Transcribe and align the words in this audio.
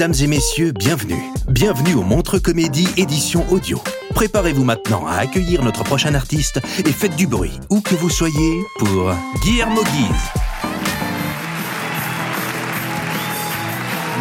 Mesdames 0.00 0.22
et 0.22 0.28
messieurs, 0.28 0.72
bienvenue. 0.72 1.22
Bienvenue 1.46 1.92
au 1.92 2.00
Montre 2.00 2.38
Comédie 2.38 2.88
édition 2.96 3.44
audio. 3.52 3.78
Préparez-vous 4.14 4.64
maintenant 4.64 5.06
à 5.06 5.16
accueillir 5.16 5.62
notre 5.62 5.84
prochain 5.84 6.14
artiste 6.14 6.58
et 6.86 6.90
faites 6.90 7.16
du 7.16 7.26
bruit, 7.26 7.60
où 7.68 7.82
que 7.82 7.94
vous 7.94 8.08
soyez, 8.08 8.62
pour 8.78 9.12
Guillermo 9.42 9.82
Guise. 9.82 10.30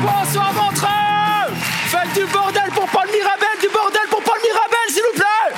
Bonsoir 0.02 0.53
Montreux 0.53 1.55
Faites 1.88 2.14
du 2.14 2.30
bordel 2.30 2.71
pour 2.75 2.86
Paul 2.89 3.08
Mirabel, 3.14 3.47
du 3.61 3.69
bordel 3.69 4.02
pour 4.09 4.21
Paul 4.21 4.38
Mirabel, 4.43 4.89
s'il 4.89 5.02
vous 5.02 5.16
plaît 5.16 5.55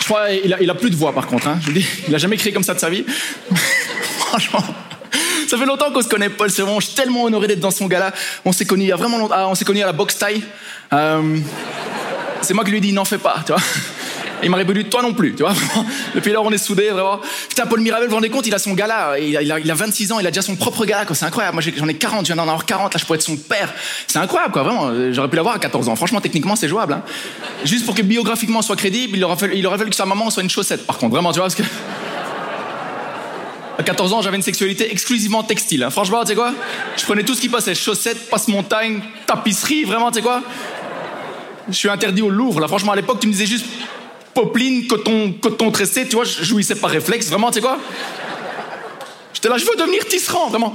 Je 0.00 0.04
crois 0.06 0.28
qu'il 0.30 0.54
a, 0.54 0.62
il 0.62 0.70
a 0.70 0.74
plus 0.74 0.88
de 0.88 0.96
voix 0.96 1.12
par 1.12 1.26
contre, 1.26 1.46
hein. 1.46 1.58
je 1.60 1.66
vous 1.66 1.72
dis, 1.72 1.86
il 2.08 2.14
a 2.14 2.18
jamais 2.18 2.38
crié 2.38 2.54
comme 2.54 2.64
ça 2.64 2.72
de 2.72 2.80
sa 2.80 2.88
vie. 2.88 3.04
Franchement. 4.18 4.64
Ça 5.52 5.58
fait 5.58 5.66
longtemps 5.66 5.92
qu'on 5.92 6.00
se 6.00 6.08
connaît, 6.08 6.30
Paul. 6.30 6.48
C'est 6.48 6.62
vraiment, 6.62 6.80
je 6.80 6.86
suis 6.86 6.94
tellement 6.94 7.24
honoré 7.24 7.46
d'être 7.46 7.60
dans 7.60 7.70
son 7.70 7.86
gala. 7.86 8.10
On 8.42 8.52
s'est 8.52 8.64
connus 8.64 8.84
il 8.84 8.88
y 8.88 8.92
a 8.92 8.96
vraiment 8.96 9.18
longtemps. 9.18 9.34
Ah, 9.36 9.48
on 9.48 9.54
s'est 9.54 9.66
connus 9.66 9.82
à 9.82 9.84
la 9.84 9.92
boxe 9.92 10.16
taille. 10.16 10.42
Euh, 10.94 11.36
c'est 12.40 12.54
moi 12.54 12.64
qui 12.64 12.70
lui 12.70 12.78
ai 12.78 12.80
dit, 12.80 12.94
n'en 12.94 13.04
fais 13.04 13.18
pas, 13.18 13.42
tu 13.44 13.52
vois. 13.52 13.60
Il 14.42 14.48
m'a 14.48 14.56
répondu, 14.56 14.86
toi 14.86 15.02
non 15.02 15.12
plus, 15.12 15.34
tu 15.34 15.42
vois. 15.42 15.52
Depuis 16.14 16.32
lors, 16.32 16.46
on 16.46 16.50
est 16.50 16.56
soudés, 16.56 16.88
vraiment. 16.88 17.20
Putain, 17.50 17.66
Paul 17.66 17.82
Mirabel, 17.82 18.06
vous 18.06 18.12
vous 18.12 18.16
rendez 18.16 18.30
compte, 18.30 18.46
il 18.46 18.54
a 18.54 18.58
son 18.58 18.72
gala. 18.72 19.18
Il 19.18 19.36
a, 19.36 19.42
il 19.42 19.52
a, 19.52 19.60
il 19.60 19.70
a 19.70 19.74
26 19.74 20.12
ans, 20.12 20.20
il 20.20 20.26
a 20.26 20.30
déjà 20.30 20.40
son 20.40 20.56
propre 20.56 20.86
gala, 20.86 21.04
quoi. 21.04 21.14
C'est 21.14 21.26
incroyable. 21.26 21.56
Moi, 21.56 21.62
j'en 21.76 21.86
ai 21.86 21.94
40, 21.96 22.20
je 22.20 22.32
viens 22.32 22.36
d'en 22.36 22.48
avoir 22.48 22.64
40. 22.64 22.94
Là, 22.94 22.98
je 22.98 23.04
pourrais 23.04 23.18
être 23.18 23.22
son 23.22 23.36
père. 23.36 23.74
C'est 24.06 24.20
incroyable, 24.20 24.54
quoi, 24.54 24.62
vraiment. 24.62 25.12
J'aurais 25.12 25.28
pu 25.28 25.36
l'avoir 25.36 25.56
à 25.56 25.58
14 25.58 25.86
ans. 25.90 25.96
Franchement, 25.96 26.22
techniquement, 26.22 26.56
c'est 26.56 26.66
jouable, 26.66 26.94
hein. 26.94 27.02
Juste 27.66 27.84
pour 27.84 27.94
que 27.94 28.00
biographiquement 28.00 28.62
soit 28.62 28.76
crédible, 28.76 29.18
il 29.18 29.24
aurait 29.24 29.36
fallu, 29.36 29.54
il 29.54 29.68
fallu 29.68 29.90
que 29.90 29.96
sa 29.96 30.06
maman 30.06 30.30
soit 30.30 30.42
une 30.42 30.48
chaussette, 30.48 30.86
par 30.86 30.96
contre. 30.96 31.12
Vraiment, 31.12 31.30
tu 31.30 31.40
vois, 31.40 31.48
parce 31.48 31.56
que. 31.56 31.64
À 33.78 33.82
14 33.82 34.12
ans, 34.12 34.22
j'avais 34.22 34.36
une 34.36 34.42
sexualité 34.42 34.90
exclusivement 34.92 35.42
textile. 35.42 35.82
hein. 35.82 35.90
Franchement, 35.90 36.20
tu 36.22 36.28
sais 36.28 36.34
quoi? 36.34 36.52
Je 36.96 37.04
prenais 37.04 37.22
tout 37.24 37.34
ce 37.34 37.40
qui 37.40 37.48
passait. 37.48 37.74
Chaussettes, 37.74 38.28
passe-montagne, 38.28 39.00
tapisserie, 39.26 39.84
vraiment, 39.84 40.10
tu 40.10 40.16
sais 40.16 40.22
quoi? 40.22 40.42
Je 41.68 41.74
suis 41.74 41.88
interdit 41.88 42.22
au 42.22 42.28
Louvre, 42.30 42.60
là. 42.60 42.68
Franchement, 42.68 42.92
à 42.92 42.96
l'époque, 42.96 43.20
tu 43.20 43.26
me 43.28 43.32
disais 43.32 43.46
juste 43.46 43.64
popeline, 44.34 44.86
coton, 44.86 45.32
coton 45.40 45.70
tressé, 45.70 46.06
tu 46.06 46.16
vois, 46.16 46.24
je 46.24 46.42
jouissais 46.42 46.74
par 46.74 46.90
réflexe, 46.90 47.28
vraiment, 47.28 47.48
tu 47.50 47.54
sais 47.56 47.60
quoi? 47.60 47.78
J'étais 49.32 49.48
là, 49.48 49.56
je 49.58 49.64
veux 49.64 49.76
devenir 49.76 50.04
tisserand, 50.06 50.48
vraiment. 50.48 50.74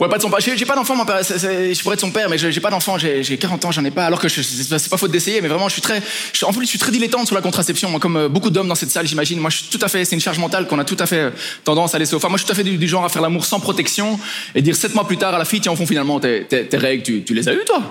Je 0.00 0.06
pourrais 0.06 0.12
pas 0.12 0.16
être 0.16 0.22
son 0.22 0.30
père. 0.30 0.56
J'ai 0.56 0.64
pas 0.64 0.76
d'enfant, 0.76 0.94
je 0.96 1.82
pourrais 1.82 1.92
être 1.92 2.00
son 2.00 2.10
père, 2.10 2.30
mais 2.30 2.38
j'ai 2.38 2.60
pas 2.60 2.70
d'enfant, 2.70 2.96
j'ai 2.96 3.22
j'ai 3.22 3.36
40 3.36 3.66
ans, 3.66 3.70
j'en 3.70 3.84
ai 3.84 3.90
pas. 3.90 4.06
Alors 4.06 4.18
que 4.18 4.30
c'est 4.30 4.88
pas- 4.88 4.96
faute 4.96 5.10
d'essayer, 5.10 5.42
mais 5.42 5.48
vraiment, 5.48 5.68
je 5.68 5.74
suis 5.74 5.82
très. 5.82 6.00
en 6.42 6.54
plus, 6.54 6.62
je 6.64 6.70
suis 6.70 6.78
très 6.78 6.90
dilettante 6.90 7.26
sur 7.26 7.36
la 7.36 7.42
contraception, 7.42 7.90
moi, 7.90 8.00
comme 8.00 8.16
euh, 8.16 8.28
beaucoup 8.30 8.48
d'hommes 8.48 8.68
dans 8.68 8.74
cette 8.74 8.90
salle, 8.90 9.06
j'imagine. 9.06 9.38
Moi, 9.38 9.50
je 9.50 9.58
suis 9.58 9.66
tout 9.66 9.84
à 9.84 9.88
fait. 9.88 10.06
C'est 10.06 10.14
une 10.16 10.22
charge 10.22 10.38
mentale 10.38 10.66
qu'on 10.66 10.78
a 10.78 10.84
tout 10.84 10.96
à 11.00 11.04
fait 11.04 11.18
euh, 11.18 11.30
tendance 11.64 11.94
à 11.94 11.98
laisser 11.98 12.14
aux 12.14 12.18
femmes. 12.18 12.30
Moi, 12.30 12.38
je 12.38 12.44
suis 12.44 12.46
tout 12.46 12.52
à 12.52 12.56
fait 12.56 12.64
du, 12.64 12.88
genre 12.88 13.04
à 13.04 13.10
faire 13.10 13.20
l'amour 13.20 13.44
sans 13.44 13.60
protection 13.60 14.18
et 14.54 14.62
dire 14.62 14.74
sept 14.74 14.94
mois 14.94 15.06
plus 15.06 15.18
tard 15.18 15.34
à 15.34 15.38
la 15.38 15.44
fille, 15.44 15.60
tiens, 15.60 15.72
au 15.72 15.76
fond, 15.76 15.84
finalement, 15.86 16.18
tes, 16.18 16.46
règles, 16.72 17.02
tu, 17.02 17.22
tu 17.22 17.34
les 17.34 17.46
as 17.46 17.52
eues, 17.52 17.64
toi? 17.66 17.82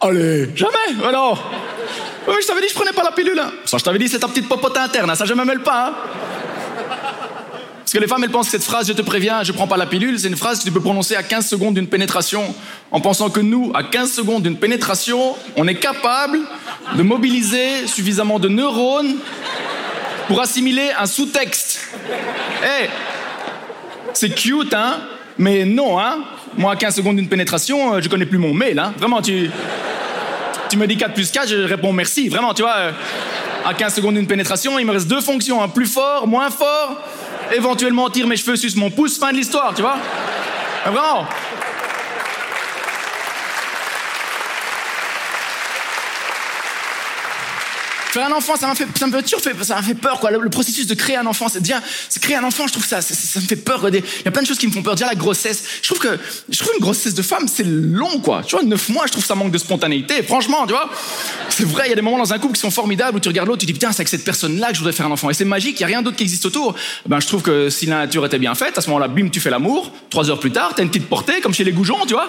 Allez, 0.00 0.48
jamais, 0.56 1.04
alors. 1.06 1.50
Oui, 2.26 2.36
je 2.40 2.46
t'avais 2.46 2.62
dit, 2.62 2.68
je 2.70 2.74
prenais 2.74 2.92
pas 2.92 3.02
la 3.02 3.12
pilule. 3.12 3.38
hein. 3.38 3.50
Ça, 3.66 3.76
je 3.76 3.84
t'avais 3.84 3.98
dit, 3.98 4.08
c'est 4.08 4.20
ta 4.20 4.28
petite 4.28 4.48
popote 4.48 4.78
interne, 4.78 5.10
hein, 5.10 5.14
ça, 5.14 5.26
je 5.26 5.34
me 5.34 5.44
mêle 5.44 5.60
pas, 5.60 5.88
hein. 5.88 5.92
Parce 7.90 7.98
que 7.98 8.04
les 8.04 8.08
femmes, 8.08 8.22
elles 8.22 8.30
pensent 8.30 8.46
que 8.46 8.52
cette 8.52 8.62
phrase, 8.62 8.86
je 8.86 8.92
te 8.92 9.02
préviens, 9.02 9.42
je 9.42 9.50
prends 9.50 9.66
pas 9.66 9.76
la 9.76 9.84
pilule, 9.84 10.16
c'est 10.16 10.28
une 10.28 10.36
phrase 10.36 10.60
que 10.60 10.64
tu 10.64 10.70
peux 10.70 10.80
prononcer 10.80 11.16
à 11.16 11.24
15 11.24 11.44
secondes 11.44 11.74
d'une 11.74 11.88
pénétration, 11.88 12.54
en 12.92 13.00
pensant 13.00 13.30
que 13.30 13.40
nous, 13.40 13.72
à 13.74 13.82
15 13.82 14.12
secondes 14.12 14.44
d'une 14.44 14.58
pénétration, 14.58 15.34
on 15.56 15.66
est 15.66 15.74
capable 15.74 16.38
de 16.94 17.02
mobiliser 17.02 17.88
suffisamment 17.88 18.38
de 18.38 18.46
neurones 18.46 19.16
pour 20.28 20.40
assimiler 20.40 20.92
un 20.96 21.06
sous-texte. 21.06 21.80
Eh, 22.62 22.86
c'est 24.12 24.36
cute, 24.36 24.72
hein, 24.72 25.00
mais 25.36 25.64
non, 25.64 25.98
hein? 25.98 26.18
Moi, 26.56 26.70
à 26.70 26.76
15 26.76 26.94
secondes 26.94 27.16
d'une 27.16 27.28
pénétration, 27.28 27.94
euh, 27.94 28.00
je 28.00 28.08
connais 28.08 28.24
plus 28.24 28.38
mon 28.38 28.54
mail, 28.54 28.78
hein. 28.78 28.94
Vraiment, 28.98 29.20
tu... 29.20 29.50
Tu 30.68 30.76
me 30.76 30.86
dis 30.86 30.96
4 30.96 31.12
plus 31.12 31.32
4, 31.32 31.48
je 31.48 31.56
réponds 31.64 31.92
merci. 31.92 32.28
Vraiment, 32.28 32.54
tu 32.54 32.62
vois, 32.62 32.76
euh, 32.76 32.92
à 33.66 33.74
15 33.74 33.96
secondes 33.96 34.14
d'une 34.14 34.28
pénétration, 34.28 34.78
il 34.78 34.86
me 34.86 34.92
reste 34.92 35.08
deux 35.08 35.20
fonctions, 35.20 35.60
un 35.60 35.68
plus 35.68 35.86
fort, 35.86 36.28
moins 36.28 36.50
fort, 36.50 37.02
éventuellement 37.52 38.10
tire 38.10 38.26
mes 38.26 38.36
cheveux, 38.36 38.56
suce 38.56 38.76
mon 38.76 38.90
pouce, 38.90 39.18
fin 39.18 39.32
de 39.32 39.36
l'histoire, 39.36 39.74
tu 39.74 39.82
vois. 39.82 39.98
Vraiment. 40.84 41.26
Faire 48.12 48.26
un 48.26 48.32
enfant, 48.32 48.56
ça 48.56 48.66
m'a 48.66 48.74
fait, 48.74 48.86
ça 48.98 49.06
me 49.06 49.12
fait 49.12 49.22
toujours 49.22 49.40
fait, 49.40 49.54
ça 49.62 49.76
m'a 49.76 49.82
fait 49.82 49.94
peur, 49.94 50.18
quoi. 50.18 50.32
Le, 50.32 50.50
processus 50.50 50.86
de 50.88 50.94
créer 50.94 51.16
un 51.16 51.26
enfant, 51.26 51.48
c'est 51.48 51.60
déjà, 51.60 51.80
c'est 52.08 52.20
créer 52.20 52.34
un 52.34 52.42
enfant, 52.42 52.66
je 52.66 52.72
trouve 52.72 52.84
ça, 52.84 53.00
ça, 53.00 53.40
me 53.40 53.46
fait 53.46 53.54
peur. 53.54 53.88
Il 53.88 53.94
y 53.94 54.28
a 54.28 54.30
plein 54.32 54.42
de 54.42 54.46
choses 54.48 54.58
qui 54.58 54.66
me 54.66 54.72
font 54.72 54.82
peur. 54.82 54.96
Déjà 54.96 55.06
la 55.06 55.14
grossesse. 55.14 55.62
Je 55.80 55.86
trouve 55.86 56.00
que, 56.00 56.18
je 56.48 56.58
trouve 56.58 56.72
une 56.74 56.82
grossesse 56.82 57.14
de 57.14 57.22
femme, 57.22 57.46
c'est 57.46 57.64
long, 57.64 58.18
quoi. 58.18 58.42
Tu 58.44 58.56
vois, 58.56 58.64
neuf 58.64 58.88
mois, 58.88 59.06
je 59.06 59.12
trouve 59.12 59.24
ça 59.24 59.36
manque 59.36 59.52
de 59.52 59.58
spontanéité. 59.58 60.24
Franchement, 60.24 60.66
tu 60.66 60.72
vois. 60.72 60.90
C'est 61.50 61.64
vrai, 61.64 61.84
il 61.86 61.90
y 61.90 61.92
a 61.92 61.96
des 61.96 62.02
moments 62.02 62.18
dans 62.18 62.32
un 62.32 62.38
couple 62.40 62.54
qui 62.54 62.60
sont 62.60 62.72
formidables 62.72 63.16
où 63.16 63.20
tu 63.20 63.28
regardes 63.28 63.46
l'autre, 63.46 63.60
tu 63.60 63.66
dis 63.66 63.72
putain, 63.72 63.92
c'est 63.92 64.00
avec 64.00 64.08
cette 64.08 64.24
personne-là 64.24 64.68
que 64.68 64.74
je 64.74 64.80
voudrais 64.80 64.92
faire 64.92 65.06
un 65.06 65.12
enfant. 65.12 65.30
Et 65.30 65.34
c'est 65.34 65.44
magique, 65.44 65.78
il 65.78 65.82
y 65.82 65.84
a 65.84 65.86
rien 65.86 66.02
d'autre 66.02 66.16
qui 66.16 66.24
existe 66.24 66.46
autour. 66.46 66.74
Ben, 67.06 67.20
je 67.20 67.28
trouve 67.28 67.42
que 67.42 67.70
si 67.70 67.86
la 67.86 67.98
nature 67.98 68.26
était 68.26 68.40
bien 68.40 68.56
faite, 68.56 68.76
à 68.76 68.80
ce 68.80 68.88
moment-là, 68.88 69.06
bim, 69.06 69.28
tu 69.28 69.38
fais 69.38 69.50
l'amour. 69.50 69.92
Trois 70.10 70.28
heures 70.30 70.40
plus 70.40 70.50
tard, 70.50 70.72
t'as 70.74 70.82
une 70.82 70.90
petite 70.90 71.08
portée, 71.08 71.40
comme 71.40 71.54
chez 71.54 71.64
les 71.64 71.72
goujons, 71.72 72.04
tu 72.06 72.14
vois. 72.14 72.28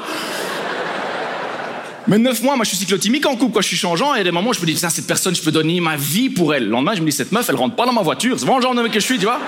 Mais 2.12 2.18
neuf 2.18 2.42
mois, 2.44 2.58
moi 2.58 2.66
je 2.66 2.72
suis 2.72 2.78
cyclotimique 2.78 3.26
en 3.26 3.38
couple, 3.38 3.54
quoi, 3.54 3.62
je 3.62 3.68
suis 3.70 3.78
changeant, 3.78 4.14
et 4.16 4.20
a 4.20 4.24
des 4.26 4.32
moments 4.32 4.52
je 4.52 4.60
me 4.60 4.66
dis, 4.66 4.74
putain, 4.74 4.90
cette 4.90 5.08
personne, 5.08 5.34
je 5.34 5.42
peux 5.42 5.50
donner 5.50 5.80
ma 5.80 5.96
vie 5.96 6.30
pour 6.30 6.54
elle. 6.54 6.66
Le 6.66 6.70
lendemain, 6.70 6.94
je 6.94 7.00
me 7.00 7.06
dis, 7.06 7.16
cette 7.16 7.32
meuf, 7.32 7.48
elle 7.48 7.56
rentre 7.56 7.78
pas 7.78 7.86
dans 7.86 7.94
ma 7.94 8.02
voiture. 8.02 8.38
C'est 8.38 8.44
vraiment 8.44 8.58
le 8.58 8.64
genre 8.64 8.76
de 8.76 8.82
mec 8.82 8.92
que 8.92 9.00
je 9.00 9.06
suis, 9.06 9.18
tu 9.18 9.24
vois. 9.24 9.40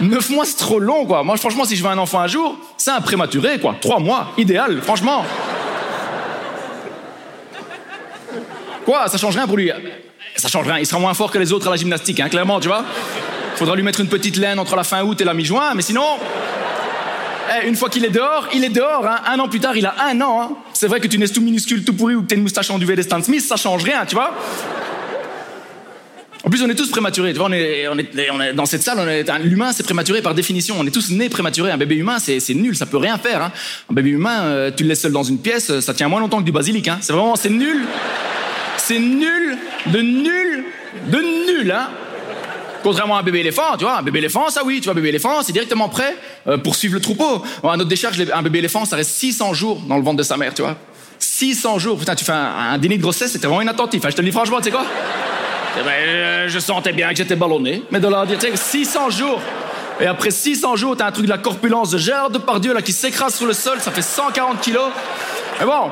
Neuf 0.00 0.30
mois, 0.30 0.46
c'est 0.46 0.56
trop 0.56 0.78
long, 0.78 1.04
quoi. 1.04 1.22
Moi, 1.24 1.36
franchement, 1.36 1.66
si 1.66 1.76
je 1.76 1.82
veux 1.82 1.90
un 1.90 1.98
enfant 1.98 2.20
un 2.20 2.28
jour, 2.28 2.56
c'est 2.78 2.92
un 2.92 3.02
prématuré, 3.02 3.58
quoi. 3.58 3.76
Trois 3.78 4.00
mois, 4.00 4.32
idéal, 4.38 4.80
franchement. 4.80 5.22
Quoi, 8.86 9.08
ça 9.08 9.18
change 9.18 9.36
rien 9.36 9.46
pour 9.46 9.58
lui 9.58 9.70
Ça 10.34 10.48
change 10.48 10.66
rien, 10.66 10.78
il 10.78 10.86
sera 10.86 10.98
moins 10.98 11.12
fort 11.12 11.30
que 11.30 11.36
les 11.36 11.52
autres 11.52 11.66
à 11.66 11.70
la 11.72 11.76
gymnastique, 11.76 12.20
hein, 12.20 12.30
clairement, 12.30 12.58
tu 12.58 12.68
vois. 12.68 12.86
Faudra 13.56 13.76
lui 13.76 13.82
mettre 13.82 14.00
une 14.00 14.08
petite 14.08 14.38
laine 14.38 14.58
entre 14.58 14.76
la 14.76 14.84
fin 14.84 15.02
août 15.02 15.20
et 15.20 15.24
la 15.24 15.34
mi-juin, 15.34 15.74
mais 15.74 15.82
sinon. 15.82 16.06
Eh, 17.50 17.68
une 17.68 17.76
fois 17.76 17.90
qu'il 17.90 18.04
est 18.06 18.10
dehors, 18.10 18.48
il 18.54 18.64
est 18.64 18.70
dehors. 18.70 19.06
Hein. 19.06 19.20
Un 19.26 19.38
an 19.40 19.48
plus 19.48 19.60
tard, 19.60 19.76
il 19.76 19.84
a 19.84 19.94
un 20.06 20.18
an. 20.22 20.40
Hein. 20.42 20.50
C'est 20.78 20.86
vrai 20.86 21.00
que 21.00 21.08
tu 21.08 21.18
nais 21.18 21.26
tout 21.26 21.40
minuscule, 21.40 21.82
tout 21.82 21.92
pourri 21.92 22.14
ou 22.14 22.22
que 22.22 22.28
t'as 22.28 22.36
une 22.36 22.42
moustache 22.42 22.70
en 22.70 22.78
duvet 22.78 22.94
des 22.94 23.02
Stan 23.02 23.20
Smith, 23.20 23.40
ça 23.42 23.56
change 23.56 23.82
rien, 23.82 24.06
tu 24.06 24.14
vois. 24.14 24.32
En 26.44 26.50
plus, 26.50 26.62
on 26.62 26.68
est 26.70 26.76
tous 26.76 26.88
prématurés. 26.92 27.32
Tu 27.32 27.38
vois, 27.40 27.48
on 27.48 27.52
est, 27.52 27.88
on 27.88 27.98
est, 27.98 28.30
on 28.30 28.40
est- 28.40 28.52
dans 28.52 28.64
cette 28.64 28.82
salle, 28.84 29.24
l'humain, 29.42 29.72
c'est 29.72 29.82
prématuré 29.82 30.22
par 30.22 30.36
définition. 30.36 30.76
On 30.78 30.86
est 30.86 30.92
tous 30.92 31.10
nés 31.10 31.28
prématurés. 31.28 31.72
Un 31.72 31.76
bébé 31.78 31.96
humain, 31.96 32.20
c'est 32.20 32.38
c'est 32.38 32.54
nul, 32.54 32.76
ça 32.76 32.86
peut 32.86 32.96
rien 32.96 33.18
faire. 33.18 33.42
Hein. 33.42 33.50
Un 33.90 33.94
bébé 33.94 34.10
humain, 34.10 34.42
euh, 34.44 34.70
tu 34.70 34.84
le 34.84 34.90
laisses 34.90 35.00
seul 35.00 35.10
dans 35.10 35.24
une 35.24 35.38
pièce, 35.40 35.68
euh, 35.70 35.80
ça 35.80 35.94
tient 35.94 36.06
moins 36.06 36.20
longtemps 36.20 36.38
que 36.38 36.44
du 36.44 36.52
basilic. 36.52 36.86
Hein. 36.86 36.98
C'est 37.00 37.12
vraiment, 37.12 37.34
c'est 37.34 37.50
nul. 37.50 37.80
C'est 38.76 39.00
nul, 39.00 39.58
de 39.86 39.98
nul, 39.98 40.64
de 41.08 41.18
nul, 41.18 41.72
hein. 41.72 41.88
Contrairement 42.82 43.16
à 43.16 43.20
un 43.20 43.22
bébé 43.22 43.40
éléphant, 43.40 43.76
tu 43.76 43.84
vois, 43.84 43.98
un 43.98 44.02
bébé 44.02 44.18
éléphant, 44.18 44.48
ça 44.50 44.62
oui, 44.64 44.80
tu 44.80 44.84
vois, 44.84 44.92
un 44.92 44.94
bébé 44.96 45.08
éléphant, 45.08 45.42
c'est 45.42 45.52
directement 45.52 45.88
prêt 45.88 46.16
euh, 46.46 46.58
pour 46.58 46.76
suivre 46.76 46.94
le 46.94 47.00
troupeau. 47.00 47.42
À 47.64 47.76
notre 47.76 47.88
décharge, 47.88 48.20
un 48.32 48.42
bébé 48.42 48.58
éléphant, 48.60 48.84
ça 48.84 48.96
reste 48.96 49.10
600 49.10 49.52
jours 49.54 49.80
dans 49.88 49.96
le 49.96 50.02
ventre 50.02 50.16
de 50.18 50.22
sa 50.22 50.36
mère, 50.36 50.54
tu 50.54 50.62
vois. 50.62 50.76
600 51.18 51.78
jours. 51.78 51.98
Putain, 51.98 52.14
tu 52.14 52.24
fais 52.24 52.32
un, 52.32 52.72
un 52.72 52.78
dîner 52.78 52.96
de 52.96 53.02
grossesse, 53.02 53.32
c'était 53.32 53.46
vraiment 53.46 53.62
inattentif. 53.62 54.04
hein, 54.04 54.08
je 54.10 54.16
te 54.16 54.20
le 54.20 54.26
dis 54.28 54.32
franchement, 54.32 54.58
tu 54.58 54.64
sais 54.64 54.70
quoi? 54.70 54.84
Eh 55.80 55.82
ben, 55.84 55.90
euh, 55.90 56.48
Je 56.48 56.58
sentais 56.58 56.92
bien 56.92 57.10
que 57.10 57.16
j'étais 57.16 57.36
ballonné. 57.36 57.82
Mais 57.90 58.00
de 58.00 58.08
leur 58.08 58.26
dire, 58.26 58.38
tu 58.38 58.46
sais, 58.46 58.56
600 58.56 59.10
jours. 59.10 59.40
Et 60.00 60.06
après 60.06 60.30
600 60.30 60.76
jours, 60.76 60.96
t'as 60.96 61.06
un 61.06 61.12
truc 61.12 61.24
de 61.26 61.30
la 61.30 61.38
corpulence 61.38 61.90
de 61.90 61.98
Gérard 61.98 62.30
Depardieu 62.30 62.72
là, 62.72 62.82
qui 62.82 62.92
s'écrase 62.92 63.34
sur 63.34 63.46
le 63.46 63.52
sol, 63.52 63.78
ça 63.80 63.90
fait 63.90 64.02
140 64.02 64.60
kilos. 64.60 64.90
Mais 65.58 65.66
bon, 65.66 65.90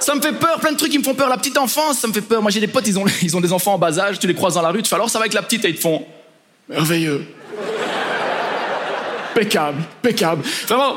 ça 0.00 0.14
me 0.14 0.20
fait 0.20 0.32
peur, 0.32 0.60
plein 0.60 0.72
de 0.72 0.76
trucs 0.76 0.90
qui 0.90 0.98
me 0.98 1.04
font 1.04 1.14
peur. 1.14 1.28
La 1.28 1.36
petite 1.36 1.58
enfance, 1.58 1.98
ça 1.98 2.08
me 2.08 2.12
fait 2.12 2.20
peur. 2.20 2.42
Moi, 2.42 2.50
j'ai 2.50 2.60
des 2.60 2.66
potes, 2.66 2.86
ils 2.86 2.98
ont, 2.98 3.04
ils 3.22 3.36
ont 3.36 3.40
des 3.40 3.52
enfants 3.52 3.74
en 3.74 3.78
bas 3.78 3.98
âge, 3.98 4.18
tu 4.18 4.26
les 4.26 4.34
croises 4.34 4.54
dans 4.54 4.62
la 4.62 4.70
rue, 4.70 4.82
tu 4.82 4.88
fais 4.88 4.94
alors 4.94 5.10
ça 5.10 5.18
va 5.18 5.24
avec 5.24 5.34
la 5.34 5.42
petite 5.42 5.64
et 5.64 5.70
ils 5.70 5.76
te 5.76 5.80
font 5.80 6.04
merveilleux. 6.68 7.26
Pécable, 9.34 9.82
pécable. 10.02 10.42
Vraiment. 10.66 10.96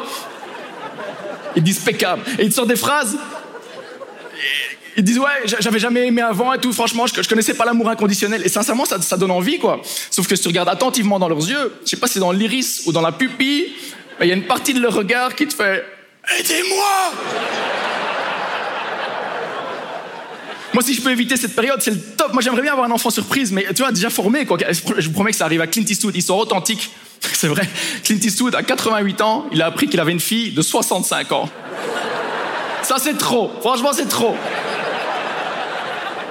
Ils 1.56 1.64
disent 1.64 1.80
pécable. 1.80 2.24
Et 2.40 2.44
ils 2.44 2.50
te 2.50 2.56
sortent 2.56 2.70
des 2.70 2.76
phrases. 2.76 3.18
Ils 4.98 5.04
disent 5.04 5.20
ouais, 5.20 5.46
j'avais 5.46 5.80
jamais 5.80 6.08
aimé 6.08 6.22
avant 6.22 6.52
et 6.54 6.58
tout. 6.58 6.74
Franchement, 6.74 7.08
je, 7.08 7.22
je 7.22 7.30
connaissais 7.30 7.54
pas 7.54 7.66
l'amour 7.66 7.90
inconditionnel. 7.90 8.42
Et 8.44 8.50
sincèrement, 8.50 8.86
ça, 8.86 9.02
ça 9.02 9.16
donne 9.18 9.32
envie, 9.32 9.60
quoi. 9.60 9.82
Sauf 10.10 10.28
que 10.28 10.36
si 10.36 10.42
tu 10.42 10.48
regardes 10.48 10.70
attentivement 10.70 11.20
dans 11.20 11.30
leurs 11.30 11.48
yeux, 11.48 11.74
je 11.86 11.90
sais 11.90 11.98
pas 11.98 12.08
si 12.08 12.14
c'est 12.14 12.20
dans 12.20 12.32
l'iris 12.32 12.84
ou 12.86 12.92
dans 12.92 13.02
la 13.02 13.12
pupille, 13.12 13.74
il 14.22 14.28
y 14.28 14.32
a 14.32 14.36
une 14.36 14.48
partie 14.48 14.74
de 14.74 14.80
leur 14.80 14.94
regard 14.94 15.36
qui 15.36 15.48
te 15.48 15.54
fait 15.54 15.86
aidez-moi. 16.40 17.14
Moi, 20.82 20.88
si 20.88 20.96
je 20.96 21.02
peux 21.04 21.12
éviter 21.12 21.38
cette 21.38 21.56
période, 21.56 21.80
c'est 21.80 21.92
le 21.92 22.02
top. 22.18 22.34
Moi, 22.34 22.42
j'aimerais 22.42 22.64
bien 22.64 22.72
avoir 22.72 22.88
un 22.88 22.92
enfant 22.92 23.12
surprise, 23.12 23.52
mais 23.52 23.68
tu 23.68 23.84
vois, 23.84 23.92
déjà 23.92 24.10
formé, 24.10 24.48
quoi. 24.48 24.58
Je 24.98 25.06
vous 25.06 25.14
promets 25.14 25.30
que 25.30 25.38
ça 25.38 25.46
arrive 25.46 25.62
à 25.62 25.68
Clint 25.68 25.86
Eastwood. 25.88 26.16
Ils 26.16 26.24
sont 26.24 26.34
authentiques. 26.34 26.90
C'est 27.34 27.50
vrai. 27.50 27.70
Clint 28.04 28.18
Eastwood, 28.20 28.56
à 28.56 28.64
88 28.64 29.22
ans, 29.22 29.46
il 29.52 29.62
a 29.62 29.68
appris 29.68 29.88
qu'il 29.88 30.00
avait 30.00 30.12
une 30.12 30.20
fille 30.20 30.54
de 30.54 30.62
65 30.64 31.32
ans. 31.34 31.48
Ça, 32.82 32.96
c'est 32.98 33.16
trop. 33.16 33.52
Franchement, 33.60 33.92
c'est 33.94 34.08
trop. 34.08 34.36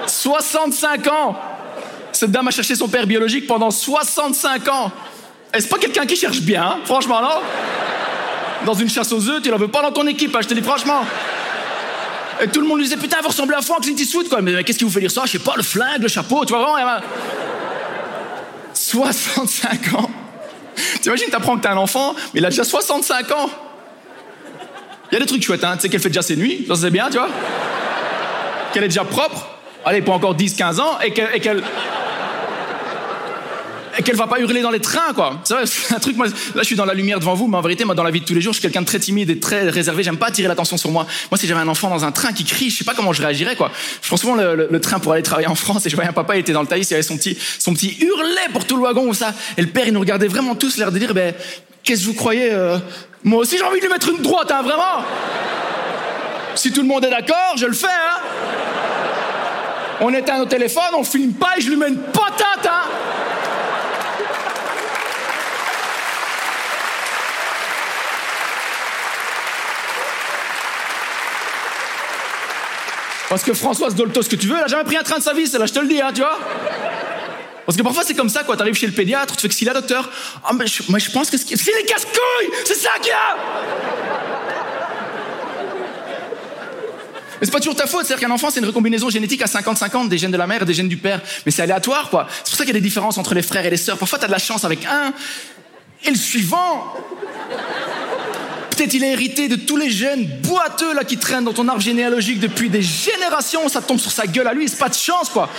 65 0.05 1.07
ans. 1.07 1.39
Cette 2.11 2.31
dame 2.31 2.49
a 2.49 2.51
cherché 2.51 2.75
son 2.75 2.89
père 2.89 3.07
biologique 3.07 3.47
pendant 3.47 3.71
65 3.71 4.67
ans. 4.67 4.91
Est-ce 5.53 5.69
pas 5.69 5.77
quelqu'un 5.77 6.05
qui 6.05 6.17
cherche 6.17 6.41
bien, 6.41 6.61
hein 6.61 6.79
franchement, 6.83 7.21
non? 7.21 8.65
Dans 8.65 8.73
une 8.73 8.89
chasse 8.89 9.13
aux 9.13 9.29
œufs, 9.29 9.41
tu 9.41 9.49
la 9.49 9.55
veux 9.55 9.69
pas 9.69 9.81
dans 9.81 9.93
ton 9.93 10.05
équipe, 10.07 10.35
hein, 10.35 10.39
je 10.41 10.49
te 10.49 10.53
dis 10.53 10.61
franchement. 10.61 11.05
Tout 12.47 12.61
le 12.61 12.67
monde 12.67 12.77
lui 12.79 12.85
disait 12.85 12.97
Putain, 12.97 13.17
vous 13.21 13.27
ressemblez 13.29 13.55
à 13.55 13.59
à 13.59 13.79
Clint 13.81 13.95
Eastwood, 13.95 14.27
quoi. 14.29 14.41
Mais, 14.41 14.63
qu'est-ce 14.63 14.77
qui 14.77 14.83
vous 14.83 14.89
fait 14.89 14.99
dire 14.99 15.11
ça? 15.11 15.23
Je 15.25 15.31
sais 15.31 15.39
pas, 15.39 15.53
le 15.55 15.63
flingue, 15.63 16.01
le 16.01 16.07
chapeau, 16.07 16.43
tu 16.45 16.53
vois 16.53 16.61
vraiment. 16.63 16.77
il 16.77 16.81
y 16.81 16.83
a- 16.83 17.01
65 18.73 19.93
ans. 19.95 20.09
T'imagines, 21.01 21.27
t'apprends 21.29 21.57
que 21.57 21.61
t'as 21.61 21.73
un 21.73 21.77
enfant, 21.77 22.15
mais 22.33 22.39
il 22.39 22.45
a 22.45 22.49
déjà 22.49 22.63
65 22.63 23.31
ans. 23.31 23.49
Il 25.11 25.15
y 25.15 25.17
a 25.17 25.19
des 25.19 25.25
trucs 25.25 25.43
chouettes, 25.43 25.63
hein. 25.63 25.75
Tu 25.75 25.81
sais 25.81 25.89
qu'elle 25.89 25.99
fait 26.01 26.09
déjà 26.09 26.21
ses 26.21 26.35
nuits, 26.35 26.65
ça 26.67 26.75
c'est 26.75 26.89
bien, 26.89 27.07
tu 27.09 27.17
vois. 27.17 27.29
Qu'elle 28.73 28.85
est 28.85 28.89
déjà 28.89 29.03
propre. 29.03 29.47
Allez, 29.85 30.01
pour 30.01 30.13
encore 30.13 30.35
10-15 30.35 30.79
ans, 30.79 30.99
et 31.03 31.11
qu'elle. 31.11 31.29
Et 31.35 31.39
qu'elle 31.39 31.61
qu'elle 34.03 34.15
va 34.15 34.27
pas 34.27 34.39
hurler 34.39 34.61
dans 34.61 34.71
les 34.71 34.79
trains, 34.79 35.13
quoi. 35.13 35.41
C'est 35.43 35.53
vrai, 35.53 35.63
c'est 35.65 35.93
un 35.93 35.99
truc, 35.99 36.15
moi, 36.15 36.27
là, 36.27 36.33
je 36.57 36.63
suis 36.63 36.75
dans 36.75 36.85
la 36.85 36.93
lumière 36.93 37.19
devant 37.19 37.33
vous, 37.33 37.47
mais 37.47 37.57
en 37.57 37.61
vérité, 37.61 37.85
moi, 37.85 37.95
dans 37.95 38.03
la 38.03 38.11
vie 38.11 38.21
de 38.21 38.25
tous 38.25 38.33
les 38.33 38.41
jours, 38.41 38.53
je 38.53 38.59
suis 38.59 38.61
quelqu'un 38.61 38.81
de 38.81 38.85
très 38.85 38.99
timide 38.99 39.29
et 39.29 39.39
très 39.39 39.69
réservé. 39.69 40.03
J'aime 40.03 40.17
pas 40.17 40.27
attirer 40.27 40.47
l'attention 40.47 40.77
sur 40.77 40.91
moi. 40.91 41.05
Moi, 41.29 41.37
si 41.37 41.47
j'avais 41.47 41.61
un 41.61 41.67
enfant 41.67 41.89
dans 41.89 42.05
un 42.05 42.11
train 42.11 42.33
qui 42.33 42.45
crie, 42.45 42.69
je 42.69 42.77
sais 42.77 42.83
pas 42.83 42.93
comment 42.93 43.13
je 43.13 43.21
réagirais, 43.21 43.55
quoi. 43.55 43.71
Je 44.01 44.07
prends 44.07 44.17
souvent 44.17 44.35
le, 44.35 44.79
train 44.81 44.99
pour 44.99 45.13
aller 45.13 45.23
travailler 45.23 45.47
en 45.47 45.55
France 45.55 45.85
et 45.85 45.89
je 45.89 45.95
voyais 45.95 46.09
un 46.09 46.13
papa, 46.13 46.35
il 46.35 46.39
était 46.39 46.53
dans 46.53 46.61
le 46.61 46.67
taillis, 46.67 46.87
il 46.89 46.93
avait 46.93 47.03
son 47.03 47.17
petit, 47.17 47.37
son 47.59 47.73
petit 47.73 47.97
hurlet 48.01 48.49
pour 48.51 48.65
tout 48.65 48.77
le 48.77 48.83
wagon 48.83 49.07
ou 49.07 49.13
ça. 49.13 49.33
Et 49.57 49.61
le 49.61 49.67
père, 49.67 49.85
il 49.87 49.93
nous 49.93 49.99
regardait 49.99 50.27
vraiment 50.27 50.55
tous, 50.55 50.77
l'air 50.77 50.91
de 50.91 50.97
dire, 50.97 51.13
ben, 51.13 51.33
qu'est-ce 51.83 52.01
que 52.01 52.05
vous 52.07 52.13
croyez, 52.13 52.51
euh, 52.51 52.77
moi 53.23 53.41
aussi, 53.41 53.57
j'ai 53.57 53.63
envie 53.63 53.79
de 53.79 53.85
lui 53.85 53.91
mettre 53.91 54.09
une 54.09 54.21
droite, 54.21 54.51
hein, 54.51 54.61
vraiment. 54.63 55.05
Si 56.55 56.71
tout 56.71 56.81
le 56.81 56.87
monde 56.87 57.05
est 57.05 57.09
d'accord, 57.09 57.55
je 57.57 57.65
le 57.65 57.73
fais, 57.73 57.87
hein. 57.87 58.21
On 60.01 60.11
éteint 60.13 60.39
nos 60.39 60.45
téléphones, 60.45 60.95
on 60.97 61.03
filme 61.03 61.33
pas 61.33 61.53
et 61.57 61.61
je 61.61 61.69
lui 61.69 61.77
mets 61.77 61.89
une 61.89 61.99
patate, 61.99 62.65
hein. 62.65 62.89
Parce 73.31 73.43
que 73.43 73.53
Françoise 73.53 73.95
Dolto, 73.95 74.21
ce 74.21 74.27
que 74.27 74.35
tu 74.35 74.47
veux, 74.47 74.57
elle 74.57 74.65
a 74.65 74.67
jamais 74.67 74.83
pris 74.83 74.97
un 74.97 75.03
train 75.03 75.17
de 75.17 75.23
sa 75.23 75.31
vie, 75.31 75.47
celle-là, 75.47 75.65
je 75.65 75.71
te 75.71 75.79
le 75.79 75.87
dis, 75.87 76.01
hein, 76.01 76.11
tu 76.13 76.19
vois. 76.19 76.37
Parce 77.65 77.77
que 77.77 77.81
parfois 77.81 78.03
c'est 78.03 78.13
comme 78.13 78.27
ça, 78.27 78.43
quoi. 78.43 78.57
T'arrives 78.57 78.73
chez 78.73 78.87
le 78.87 78.91
pédiatre, 78.91 79.37
tu 79.37 79.43
fais 79.43 79.47
que 79.47 79.53
si 79.53 79.63
la 79.63 79.71
docteur. 79.71 80.09
Ah, 80.43 80.51
mais 80.51 80.67
je, 80.67 81.11
pense 81.11 81.29
que 81.29 81.37
c'est 81.37 81.55
les 81.55 81.85
casse-couilles 81.85 82.51
C'est 82.65 82.75
ça 82.75 82.89
qu'il 82.99 83.07
y 83.07 83.11
a 83.11 83.37
Mais 87.39 87.45
c'est 87.45 87.51
pas 87.51 87.59
toujours 87.59 87.77
ta 87.77 87.87
faute, 87.87 88.05
c'est-à-dire 88.05 88.27
qu'un 88.27 88.33
enfant, 88.33 88.49
c'est 88.49 88.59
une 88.59 88.65
recombinaison 88.65 89.09
génétique 89.09 89.41
à 89.43 89.45
50-50 89.45 90.09
des 90.09 90.17
gènes 90.17 90.31
de 90.31 90.37
la 90.37 90.45
mère 90.45 90.63
et 90.63 90.65
des 90.65 90.73
gènes 90.73 90.89
du 90.89 90.97
père. 90.97 91.21
Mais 91.45 91.53
c'est 91.53 91.61
aléatoire, 91.61 92.09
quoi. 92.09 92.27
C'est 92.43 92.49
pour 92.49 92.57
ça 92.57 92.65
qu'il 92.65 92.73
y 92.73 92.77
a 92.77 92.81
des 92.81 92.85
différences 92.85 93.17
entre 93.17 93.33
les 93.33 93.43
frères 93.43 93.65
et 93.65 93.69
les 93.69 93.77
sœurs. 93.77 93.97
Parfois, 93.97 94.19
t'as 94.19 94.27
de 94.27 94.33
la 94.33 94.39
chance 94.39 94.65
avec 94.65 94.85
un, 94.85 95.13
et 96.03 96.09
le 96.09 96.17
suivant. 96.17 96.93
Il 98.93 99.03
a 99.03 99.07
hérité 99.07 99.47
de 99.47 99.55
tous 99.55 99.77
les 99.77 99.89
gènes 99.89 100.25
boiteux 100.41 100.93
là 100.95 101.03
qui 101.03 101.17
traînent 101.17 101.43
dans 101.43 101.53
ton 101.53 101.67
arbre 101.67 101.81
généalogique 101.81 102.39
depuis 102.39 102.69
des 102.69 102.81
générations. 102.81 103.67
Ça 103.69 103.81
tombe 103.81 103.99
sur 103.99 104.11
sa 104.11 104.25
gueule 104.25 104.47
à 104.47 104.53
lui. 104.53 104.67
C'est 104.67 104.79
pas 104.79 104.89
de 104.89 104.95
chance, 104.95 105.29
quoi. 105.29 105.49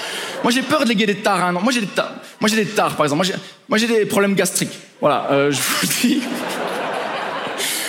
Moi, 0.43 0.53
j'ai 0.53 0.63
peur 0.63 0.83
de 0.83 0.89
léguer 0.89 1.07
des 1.07 1.17
tares. 1.17 1.53
Moi, 1.53 1.73
j'ai 1.73 1.81
des 1.81 1.87
tares. 1.87 2.15
Moi, 2.41 2.51
j'ai 2.51 2.57
des 2.57 2.67
tares, 2.67 2.97
par 2.97 3.07
exemple. 3.07 3.27
Moi, 3.69 3.79
j'ai, 3.79 3.87
des 3.87 4.07
problèmes 4.07 4.35
gastriques. 4.35 4.77
Voilà, 5.01 5.29
euh, 5.31 5.53
je 5.53 5.57
vous 5.61 5.77
le 5.83 5.89
dis. 6.09 6.23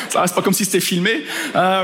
Ça, 0.09 0.23
c'est 0.27 0.35
pas 0.35 0.41
comme 0.43 0.53
si 0.53 0.65
c'était 0.65 0.79
filmé. 0.79 1.25
Euh, 1.55 1.83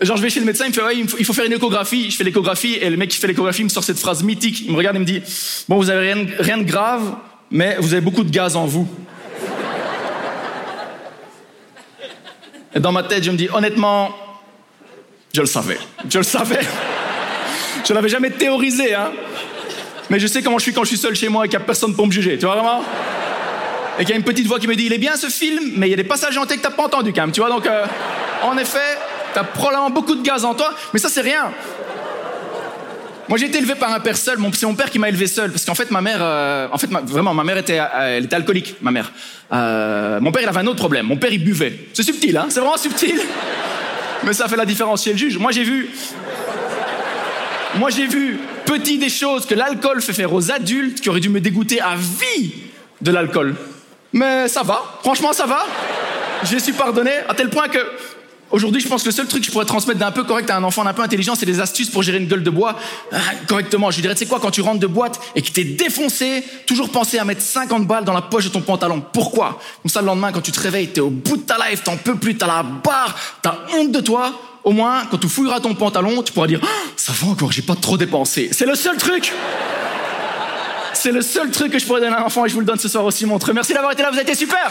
Genre, 0.00 0.16
je 0.16 0.22
vais 0.22 0.30
chez 0.30 0.40
le 0.40 0.46
médecin, 0.46 0.64
il 0.66 0.70
me 0.70 0.74
fait, 0.74 0.82
ouais, 0.82 0.96
il 1.18 1.24
faut, 1.24 1.32
faire 1.32 1.44
une 1.44 1.52
échographie. 1.52 2.10
Je 2.10 2.16
fais 2.16 2.24
l'échographie 2.24 2.74
et 2.74 2.90
le 2.90 2.96
mec 2.96 3.10
qui 3.10 3.18
fait 3.18 3.28
l'échographie 3.28 3.64
me 3.64 3.68
sort 3.68 3.84
cette 3.84 3.98
phrase 3.98 4.22
mythique. 4.22 4.62
Il 4.66 4.72
me 4.72 4.76
regarde 4.76 4.96
et 4.96 4.98
me 4.98 5.04
dit, 5.04 5.22
bon, 5.68 5.76
vous 5.76 5.88
avez 5.88 6.12
rien 6.40 6.58
de 6.58 6.64
grave, 6.64 7.14
mais 7.50 7.76
vous 7.78 7.92
avez 7.92 8.02
beaucoup 8.02 8.24
de 8.24 8.30
gaz 8.30 8.56
en 8.56 8.66
vous. 8.66 8.88
Et 12.74 12.80
dans 12.80 12.92
ma 12.92 13.02
tête, 13.04 13.22
je 13.22 13.30
me 13.30 13.36
dis, 13.36 13.48
honnêtement, 13.52 14.10
je 15.32 15.40
le 15.40 15.46
savais. 15.46 15.78
Je 16.08 16.18
le 16.18 16.24
savais. 16.24 16.60
Je 17.86 17.92
l'avais 17.92 18.08
jamais 18.08 18.30
théorisé, 18.30 18.94
hein. 18.94 19.12
Mais 20.10 20.18
je 20.18 20.26
sais 20.26 20.42
comment 20.42 20.58
je 20.58 20.64
suis 20.64 20.72
quand 20.72 20.82
je 20.82 20.88
suis 20.88 20.98
seul 20.98 21.14
chez 21.14 21.28
moi 21.28 21.44
et 21.44 21.48
qu'il 21.48 21.58
n'y 21.58 21.62
a 21.62 21.66
personne 21.66 21.94
pour 21.94 22.06
me 22.06 22.12
juger, 22.12 22.36
tu 22.38 22.46
vois 22.46 22.56
vraiment? 22.56 22.84
Et 23.98 24.04
qu'il 24.04 24.10
y 24.10 24.12
a 24.12 24.16
une 24.16 24.24
petite 24.24 24.46
voix 24.46 24.58
qui 24.58 24.66
me 24.66 24.74
dit, 24.74 24.86
il 24.86 24.92
est 24.92 24.98
bien 24.98 25.16
ce 25.16 25.28
film, 25.28 25.72
mais 25.76 25.86
il 25.86 25.90
y 25.90 25.94
a 25.94 25.96
des 25.96 26.04
passages 26.04 26.36
hantés 26.36 26.56
que 26.56 26.62
t'as 26.62 26.70
pas 26.70 26.84
entendu 26.84 27.12
quand 27.12 27.22
même, 27.22 27.32
tu 27.32 27.40
vois? 27.40 27.48
Donc, 27.48 27.66
euh, 27.66 27.86
en 28.42 28.58
effet, 28.58 28.98
t'as 29.32 29.44
probablement 29.44 29.90
beaucoup 29.90 30.14
de 30.14 30.22
gaz 30.22 30.44
en 30.44 30.54
toi, 30.54 30.74
mais 30.92 30.98
ça 30.98 31.08
c'est 31.08 31.20
rien. 31.20 31.52
Moi 33.28 33.38
j'ai 33.38 33.46
été 33.46 33.58
élevé 33.58 33.74
par 33.74 33.92
un 33.92 34.00
père 34.00 34.16
seul, 34.16 34.38
c'est 34.52 34.66
mon 34.66 34.74
père 34.74 34.90
qui 34.90 34.98
m'a 34.98 35.08
élevé 35.08 35.26
seul, 35.26 35.50
parce 35.50 35.64
qu'en 35.64 35.74
fait 35.74 35.90
ma 35.90 36.02
mère, 36.02 36.18
euh, 36.20 36.68
en 36.70 36.76
fait 36.76 36.90
vraiment 37.04 37.32
ma 37.32 37.42
mère 37.44 37.56
était, 37.56 37.78
euh, 37.80 38.18
elle 38.18 38.24
était 38.24 38.36
alcoolique, 38.36 38.76
ma 38.82 38.90
mère. 38.90 39.12
Euh, 39.52 40.20
mon 40.20 40.30
père 40.30 40.42
il 40.42 40.48
avait 40.48 40.60
un 40.60 40.66
autre 40.66 40.78
problème, 40.78 41.06
mon 41.06 41.16
père 41.16 41.32
il 41.32 41.42
buvait. 41.42 41.86
C'est 41.94 42.02
subtil, 42.02 42.36
hein, 42.36 42.46
c'est 42.50 42.60
vraiment 42.60 42.76
subtil. 42.76 43.18
Mais 44.24 44.32
ça 44.34 44.46
fait 44.48 44.56
la 44.56 44.66
différence 44.66 45.04
chez 45.04 45.12
le 45.12 45.18
juge. 45.18 45.38
Moi 45.38 45.52
j'ai 45.52 45.64
vu, 45.64 45.88
moi 47.76 47.88
j'ai 47.88 48.06
vu 48.06 48.38
petit 48.66 48.98
des 48.98 49.08
choses 49.08 49.46
que 49.46 49.54
l'alcool 49.54 50.02
fait 50.02 50.12
faire 50.12 50.32
aux 50.32 50.50
adultes 50.50 51.00
qui 51.00 51.08
auraient 51.08 51.20
dû 51.20 51.30
me 51.30 51.40
dégoûter 51.40 51.80
à 51.80 51.94
vie 51.96 52.54
de 53.00 53.10
l'alcool. 53.10 53.54
Mais 54.12 54.48
ça 54.48 54.62
va, 54.62 54.82
franchement 55.02 55.32
ça 55.32 55.46
va. 55.46 55.66
Je 56.44 56.58
suis 56.58 56.72
pardonné 56.72 57.12
à 57.26 57.34
tel 57.34 57.48
point 57.48 57.68
que 57.68 57.78
aujourd'hui 58.54 58.80
je 58.80 58.88
pense 58.88 59.02
que 59.02 59.08
le 59.08 59.14
seul 59.14 59.26
truc 59.26 59.42
que 59.42 59.46
je 59.46 59.52
pourrais 59.52 59.64
transmettre 59.64 59.98
d'un 59.98 60.12
peu 60.12 60.24
correct 60.24 60.48
à 60.48 60.56
un 60.56 60.62
enfant 60.62 60.84
d'un 60.84 60.92
peu 60.92 61.02
intelligent, 61.02 61.34
c'est 61.34 61.46
des 61.46 61.60
astuces 61.60 61.90
pour 61.90 62.02
gérer 62.02 62.18
une 62.18 62.26
gueule 62.26 62.42
de 62.42 62.50
bois 62.50 62.78
euh, 63.12 63.18
correctement. 63.48 63.90
Je 63.90 63.96
lui 63.96 64.02
dirais, 64.02 64.14
tu 64.14 64.20
sais 64.20 64.26
quoi, 64.26 64.40
quand 64.40 64.50
tu 64.50 64.60
rentres 64.60 64.80
de 64.80 64.86
boîte 64.86 65.20
et 65.34 65.42
que 65.42 65.50
t'es 65.50 65.64
défoncé, 65.64 66.44
toujours 66.66 66.88
penser 66.88 67.18
à 67.18 67.24
mettre 67.24 67.42
50 67.42 67.86
balles 67.86 68.04
dans 68.04 68.12
la 68.12 68.22
poche 68.22 68.44
de 68.44 68.50
ton 68.50 68.60
pantalon. 68.60 69.02
Pourquoi? 69.12 69.60
Comme 69.82 69.90
ça 69.90 70.00
le 70.00 70.06
lendemain 70.06 70.32
quand 70.32 70.40
tu 70.40 70.52
te 70.52 70.60
réveilles, 70.60 70.88
t'es 70.88 71.00
au 71.00 71.10
bout 71.10 71.36
de 71.36 71.42
ta 71.42 71.56
life, 71.68 71.82
t'en 71.82 71.96
peux 71.96 72.14
plus, 72.14 72.36
t'as 72.36 72.46
la 72.46 72.62
barre, 72.62 73.14
t'as 73.42 73.58
honte 73.76 73.90
de 73.90 74.00
toi. 74.00 74.32
Au 74.62 74.72
moins, 74.72 75.04
quand 75.10 75.18
tu 75.18 75.28
fouilleras 75.28 75.60
ton 75.60 75.74
pantalon, 75.74 76.22
tu 76.22 76.32
pourras 76.32 76.46
dire, 76.46 76.60
Ah, 76.62 76.88
ça 76.96 77.12
va 77.12 77.28
encore, 77.28 77.52
j'ai 77.52 77.62
pas 77.62 77.74
trop 77.74 77.98
dépensé. 77.98 78.48
C'est 78.52 78.66
le 78.66 78.74
seul 78.74 78.96
truc. 78.96 79.32
C'est 80.94 81.12
le 81.12 81.20
seul 81.20 81.50
truc 81.50 81.72
que 81.72 81.78
je 81.78 81.84
pourrais 81.84 82.00
donner 82.00 82.14
à 82.14 82.20
un 82.20 82.24
enfant 82.24 82.46
et 82.46 82.48
je 82.48 82.54
vous 82.54 82.60
le 82.60 82.66
donne 82.66 82.78
ce 82.78 82.88
soir 82.88 83.04
aussi, 83.04 83.26
montre. 83.26 83.52
Merci 83.52 83.74
d'avoir 83.74 83.92
été 83.92 84.02
là, 84.02 84.10
vous 84.10 84.16
avez 84.16 84.22
été 84.22 84.34
super. 84.34 84.70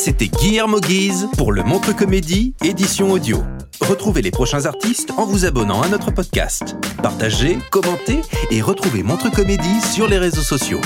C'était 0.00 0.28
Guillermo 0.28 0.80
Guise 0.80 1.28
pour 1.36 1.52
le 1.52 1.62
Montre 1.62 1.94
Comédie, 1.94 2.54
édition 2.64 3.12
audio. 3.12 3.42
Retrouvez 3.82 4.22
les 4.22 4.30
prochains 4.30 4.64
artistes 4.64 5.10
en 5.18 5.26
vous 5.26 5.44
abonnant 5.44 5.82
à 5.82 5.88
notre 5.88 6.10
podcast. 6.10 6.74
Partagez, 7.02 7.58
commentez 7.70 8.22
et 8.50 8.62
retrouvez 8.62 9.02
Montre 9.02 9.30
Comédie 9.30 9.80
sur 9.92 10.08
les 10.08 10.16
réseaux 10.16 10.40
sociaux. 10.40 10.80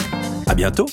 À 0.49 0.57
bientôt! 0.57 0.87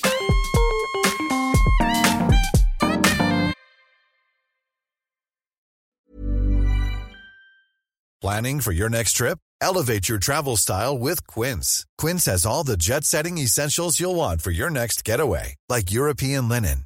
Planning 8.22 8.62
for 8.62 8.72
your 8.72 8.92
next 8.92 9.14
trip? 9.14 9.40
Elevate 9.62 10.08
your 10.08 10.20
travel 10.20 10.56
style 10.58 10.96
with 10.96 11.26
Quince. 11.26 11.86
Quince 11.98 12.28
has 12.28 12.46
all 12.46 12.64
the 12.64 12.78
jet 12.78 13.04
setting 13.04 13.40
essentials 13.40 14.00
you'll 14.00 14.16
want 14.16 14.42
for 14.42 14.52
your 14.52 14.70
next 14.70 15.04
getaway, 15.04 15.56
like 15.70 15.92
European 15.92 16.48
linen, 16.48 16.86